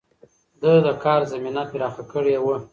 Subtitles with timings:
[0.61, 2.57] ده د کار زمينه پراخه کړې وه.